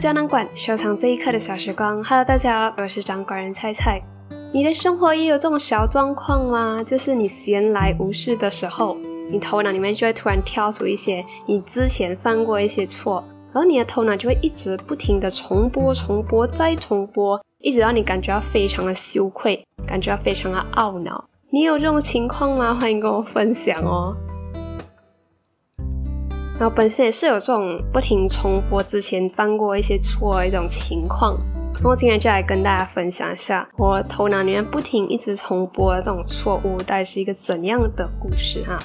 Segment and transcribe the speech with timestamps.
[0.00, 2.04] 胶囊馆，收藏这一刻的小时光。
[2.04, 4.00] Hello，大家好，我是掌管人菜菜。
[4.52, 6.84] 你的生活也有这种小状况吗？
[6.86, 8.96] 就是你闲来无事的时候，
[9.30, 21.24] 你头脑里面就会突然跳出一些你之前犯过一些错，然后你的头脑就会一直不停的重播、重播、再重播，一直让你感觉到非常的羞愧，感觉到非常的懊恼。
[21.50, 22.78] 你有这种情况吗？
[22.80, 24.16] 欢迎跟我分享哦。
[26.58, 31.38] 然后本身也是有这种不停重播之前犯过一些错一种情况，
[31.82, 38.76] 那我今天就来跟大家分享一下我头脑里面不停一直重播的这种错误，到底是一个怎样的故事哈。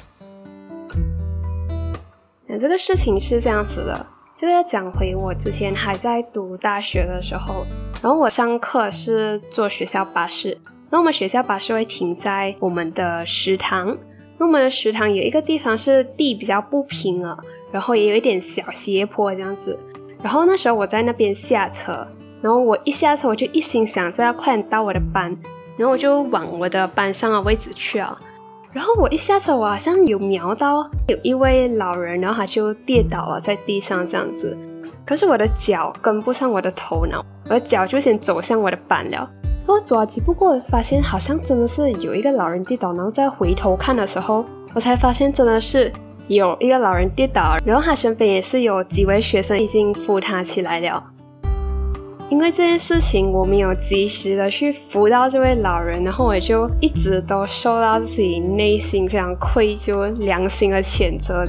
[2.45, 4.05] 那这个事情是这样子的，
[4.37, 7.65] 这个要讲回我之前还在读大学的时候，
[8.03, 10.59] 然后我上课是坐学校巴士，
[10.91, 13.97] 那我们学校巴士会停在我们的食堂，
[14.37, 17.39] 那我们的食堂有一个地方是地比较不平啊。
[17.73, 19.79] 然后也有一点小斜坡这样子，
[20.21, 22.07] 然后那时候我在那边下车，
[22.39, 25.39] 然后我一下车我就一心想着要快点到我的班，
[25.75, 28.19] 然后我就往我的班上的位置去啊，
[28.73, 34.55] 然后我一下车我好像有瞄到有一位老人，然后他就跌倒了在地上这样子，
[35.03, 39.31] 可是我的脚跟不上我的头脑，我的脚就先走向我的班了，
[39.65, 45.91] 然后走了几步过，发现好像真的是有一个老人跌倒，然后再回头看的时候，我才发现真的是。
[46.27, 51.03] 有一个老人跌倒，然后他身边也是有几位学生已经扶他起来了。
[52.29, 61.45] 因为这件事情我没有及时的去扶到这位老人，然后我就一直都受到自己内心非常愧疚、良心的谴责。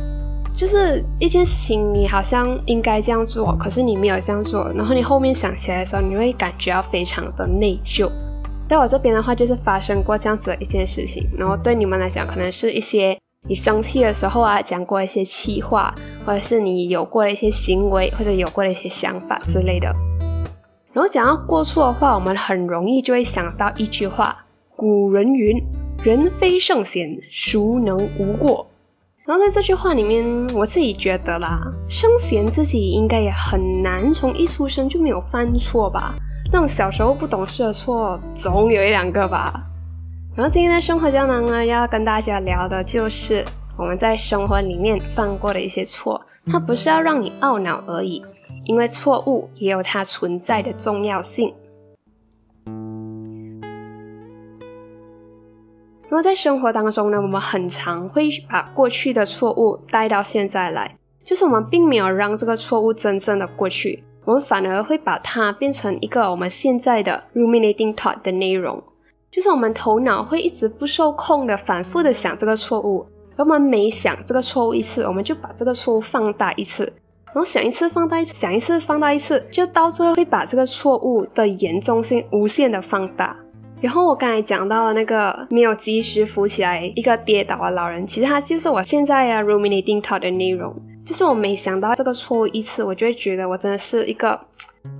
[0.52, 8.10] 就是一件事情你好像应该这样做，可是你没有这样做，然后你后面想起来的时候，你会感觉到非常的内疚。
[8.68, 13.18] 在我这边的话，就是发生过这样子的一件事情，然后对你们来讲，可能是一些。
[13.46, 15.94] 你生气的时候啊，讲过一些气话，
[16.24, 19.94] 或者是你有过的一些行为，或者有过的一些想法之类的。
[20.94, 24.46] 然后讲到过错的话，我们很容易就会想到一句话：
[24.76, 25.62] 古人云，
[26.02, 28.68] 人非圣贤，孰能无过？
[29.26, 36.14] 然后在这句话里面，我自己觉得啦，圣贤自己应该也很难从一出生就没有犯错吧？
[36.50, 39.66] 那种小时候不懂事的错，总有一两个吧。
[40.36, 43.44] 然后今天的生活胶囊呢，要跟大家聊的就是
[43.78, 48.24] 我们在生活里面犯过的一些错，它不是要让你懊恼而已，
[48.64, 51.54] 因为错误也有它存在的重要性。
[56.08, 68.82] 那么在生活当中呢，我们很常会把过去的错误带到现在来，就是我们并没有让这个错误真正的过去，我们反而会把它变成一个我们现在的 ruminating thought 的内容。
[69.34, 73.06] 就是我们头脑会一直不受控的反复的想这个错误，
[73.36, 76.92] 而我们每想这个错误一次，我们就把这个错误放大一次，
[77.26, 83.36] 然后想一次放大一次，想一次放大一次，就到最后会把这个错误的严重性无限的放大。
[83.80, 94.42] 然后我刚才讲到的那个没有及时扶起来一个跌倒的老人，其实他就是我现在啊 ruminating thought 的内容，就是我每想到这个错误一次，我就会觉得我真的是一个。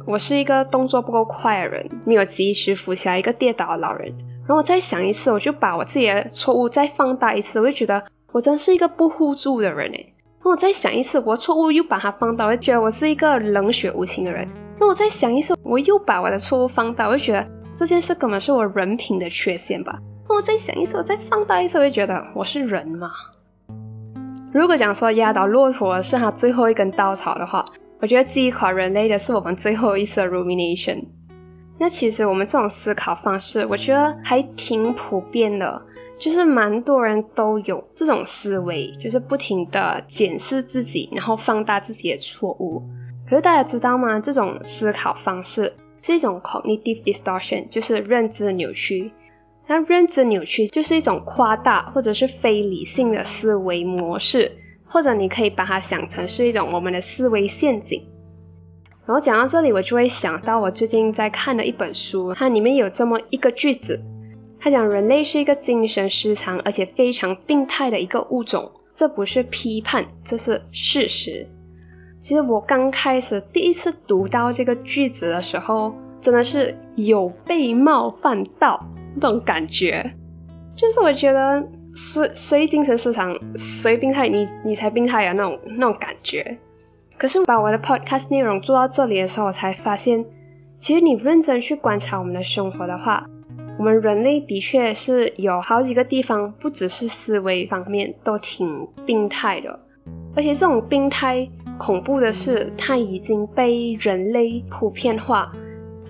[0.06, 4.15] 我是一个动作不够快的人，没有及时扶起来一个跌倒的老人。
[4.41, 10.15] 然后我再想一次，我就把我自己的错误再放大一次，我就觉得我真是一个不互助的人诶。
[10.17, 14.43] 然后我再想一次，我错误又把它放大，我就觉得我是一个冷血无情的人。
[14.43, 19.93] 然后我再想一次，我又把我的错误放大，我就觉得这件事根本是我人品的缺陷吧。
[19.93, 23.11] 然后我再想一次，我再放大一次，我就觉得我是人嘛。
[24.53, 27.65] 如果讲说压倒骆驼是他最后一根稻草的话。
[28.00, 31.05] 我觉得击垮人类的是我们最后一次的 rumination。
[31.78, 35.82] 那其实我们这种思考方式，我觉得还挺普遍的，
[36.19, 42.83] 就是蛮多人都有这种思维，就是不停的检视自己，然后放大自己的错误。
[43.28, 44.21] 可是大家知道吗？
[44.21, 45.72] 这种思考方式
[46.03, 49.13] 是一种 cognitive distortion，就是认知扭曲。
[49.66, 54.59] 那认知扭曲就是一种夸大或者是非理性的思维模式。
[54.94, 58.06] 或者你可以把它想成是一种我们的思维陷阱。
[59.04, 64.00] 然后讲到这里，我就会想到我最近在看的一本书，它里面有这么一个句子，
[64.60, 71.48] 它讲人类是一个精神失常而且非常病态的一个物种，这不是批判，这是事实。
[72.20, 78.86] 其实我刚开始第一次读到这个句子的时候，真的是有被冒犯到
[79.16, 80.14] 那种感觉，
[80.76, 81.66] 就是我觉得。
[81.94, 86.58] 谁谁精神失常，谁病态，你你才病态啊那种那种感觉。
[87.16, 90.24] 可是把我的 podcast 内容做到这里的时候，我才发现，
[90.78, 93.28] 其实你认真去观察我们的生活的话，
[93.78, 99.78] 我们人类的确是有好几个地方，不只是思维方面都挺病态的。
[100.34, 101.48] 而且这种病态
[101.78, 105.52] 恐怖的是，它已经被人类普遍化，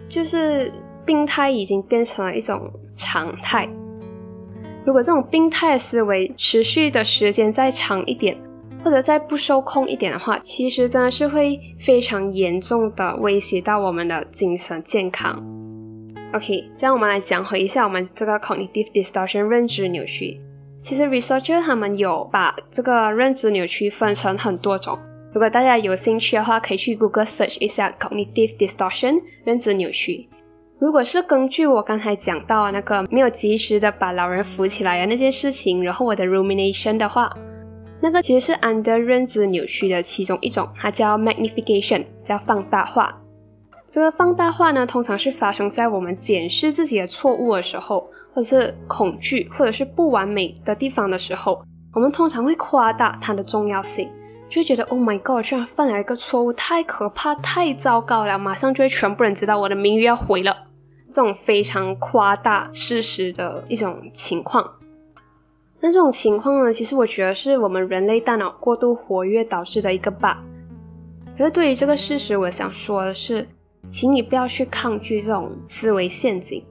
[0.08, 0.72] 就是
[1.04, 3.68] 病态已经变成了一种常态。
[4.84, 8.36] 如果这种病态的思维持续的时间再长一点，
[8.84, 15.42] 或者再不受控一点的话，其实真的是会非常严重的威胁到我们的精神健康。
[16.34, 20.40] OK，这样我们来讲回一下我们这个 cognitive distortion 认知扭曲。
[20.82, 24.98] 其实 researcher 他们有把这个认知扭曲分成很多种。
[25.32, 30.28] 如果大家有兴趣的话，可以去 Google search 一下 cognitive distortion 认知扭曲。
[30.80, 37.36] 如果是根据我刚才讲到那个没有及时的把老人扶起来的那件事情，然后我的 rumination 的话，
[38.02, 43.20] 那个其实是 under 认知扭曲的其中一种，它叫 magnification，叫放大化。
[43.86, 51.62] 这个放大化呢，通常是发生在我们检视自己的错误的时候，或者是恐惧，或者是不完美的地方的时候，
[51.94, 54.10] 我们通常会夸大它的重要性，
[54.54, 60.66] 就觉得 Oh my God，居然犯了一个错误，太可怕，太糟糕了，马上就会全部人知道我的名誉要毁了，
[61.08, 64.74] 这种非常夸大事实的一种情况。
[65.80, 70.38] 那这种情况呢，其实我觉得是我们人类大脑过度活跃导致的一个 bug。
[71.36, 73.48] 可是对于这个事实，我想说的是，
[73.90, 76.64] 请你不要去抗拒这种思维陷阱。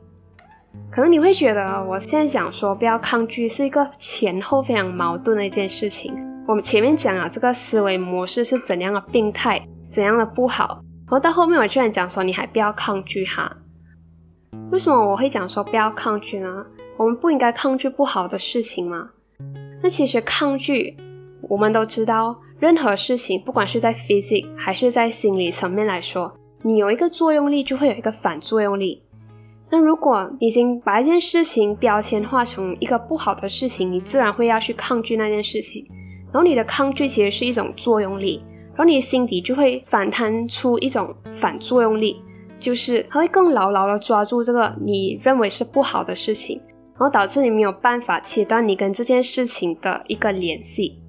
[0.90, 6.33] 可能你会觉得我现在想说不要抗拒是一个前后非常矛盾的一件事情。
[6.46, 13.58] 我们前面讲了这个思维模式是怎样的病态，怎样的不好，然后到后面我居然讲说你还不要抗拒哈。
[14.70, 16.66] 为什么我会讲说不要抗拒呢？
[16.98, 19.12] 我们不应该抗拒不好的事情吗？
[19.82, 20.98] 那其实抗拒，
[21.44, 29.04] 我们都知道，任何事情，不管是在 physics 还是在心理层面来说，你有一个作用力，就会有一个反作用力。
[29.70, 35.88] 那如果已经把一件事情标签化成一个不好的事情，你自然会要去抗拒那件事情。
[36.34, 42.22] 然后你的抗拒其实是一种作用力，然后你的心底就会反弹出一种反作用力，
[42.60, 46.62] 就是它会更牢牢的抓住这个你认为是不好的事情。
[46.96, 51.02] 然后导致你没有办法切断你跟这件事情的一个联系。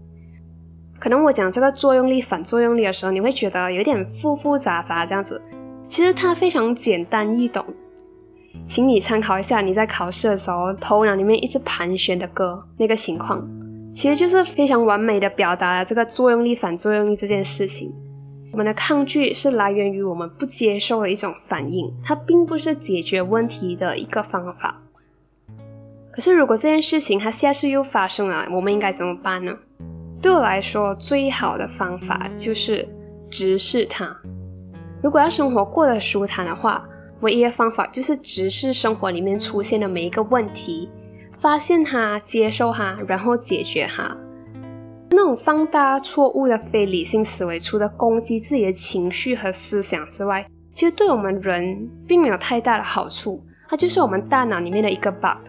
[0.99, 5.43] 可能我讲这个作用力、反作用力的时候，你会觉得有点复复杂杂这样子。
[5.87, 7.67] 其实它非常简单易懂，
[8.67, 13.47] 请你参考一下你在考试的时候头脑里面一直盘旋的歌那个情况，
[13.95, 17.95] 其实就是非常完美的表达了这个作用力、反作用力这件事情。
[18.51, 24.83] 我们的抗拒是来源于我们不接受的一种反应，它并不是解决问题的一个方法。
[26.11, 29.57] 可是，如果这件事情它下次又发生了，我们应该怎么办呢？
[30.21, 32.89] 对我来说，最好的方法就是
[33.31, 34.17] 直视它。
[35.03, 36.89] 如果要生活过得舒坦的话，
[37.21, 40.89] 唯一的方法就是直视生活里面出现的每一个问题，
[41.45, 44.17] 发现它，接受它，然后解决它。
[45.11, 53.45] 那种放大错误的非理性思维，除了攻击自己的情绪和思想之外，其实对我们人并没有太大的好处。
[53.69, 55.47] 它就是我们大脑里面的一个 bug。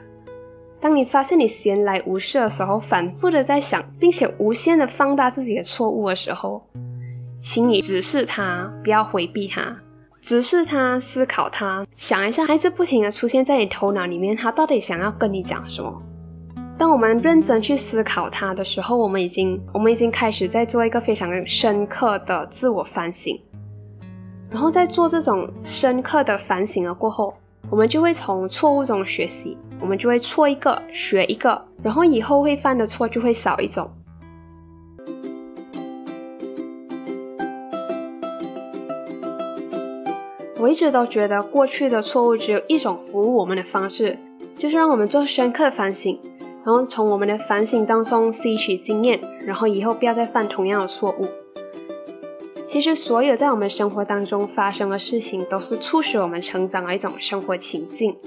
[0.81, 6.67] 当你发现你闲来无事的时候，反复的在想，并且无限的放大自己的错误的时候，
[7.39, 9.77] 请你直视它，不要回避它，
[10.25, 16.01] 直视他，思考他，想一下，孩子不停的出现在你头脑里面，他到底想要跟你讲什么？
[16.79, 23.39] 当我们认真去思考他的时候，我们已经，我们已经开始在做一个非常深刻的自我反省，
[24.49, 27.35] 然后在做这种深刻的反省了过后。
[27.69, 33.91] 我们就会从错误中学习，我们就会错一个学一个，然后以后会犯的错就会少一种。
[40.65, 44.17] 我一直都觉得过去的错误只有一种服务我们的方式，
[44.57, 46.19] 就是让我们做深刻反省，
[46.65, 51.27] 然后从我们的反省当中吸取经验，然后以后不要再犯同样的错误。
[52.65, 58.17] 其实，所有在我们生活当中发生的事情，都是促使我们成长的一种生活情境。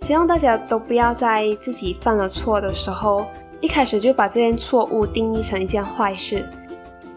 [0.00, 3.24] 希望大家都不要在自己犯了错的时候，
[3.60, 6.44] 一开始就把这件错误定义成一件坏事。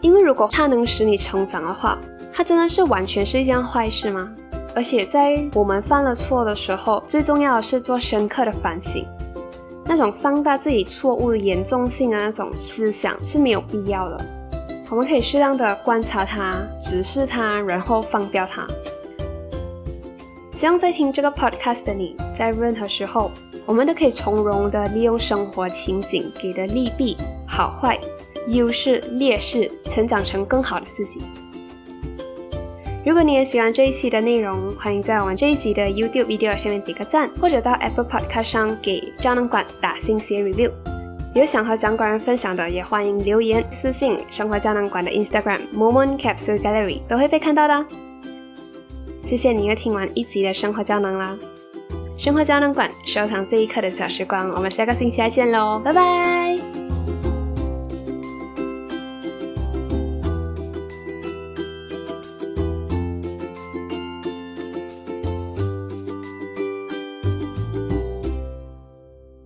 [0.00, 1.98] 因为如果它能使你成长的话，
[2.32, 4.32] 它真的是完全是一件坏事吗？
[4.74, 9.04] 而且在我们犯了错的时候，最重要的是做深刻的反省。
[9.84, 14.24] 那种放大自己错误的严重性的那种思想是没有必要的。
[14.90, 18.66] 我们可以适当的观察它，直视它，然后放掉它。
[20.54, 23.30] 希望在听这个 podcast 的你，在任何时候，
[23.64, 27.98] 我们都可以从容的利用生活情景给的利弊、好坏、
[28.48, 31.22] 优势、劣势，成长成更好的自己。
[33.08, 40.70] 如果你也喜欢这一期的内容，欢迎在我们这一集的 YouTube video 下面点个赞，或者到 Apple Podcast 上给胶囊馆打星写 review。
[41.34, 47.86] 有想和掌管人分享的，也欢迎留言私信生活胶囊馆的 Instagram Moment Capsule Gallery 都会被看到的。
[49.24, 51.38] 谢谢你又听完一集的生活胶囊啦！
[52.18, 56.87] 生活胶囊馆收藏这一刻的小时光，我们下个星期再见喽，拜拜。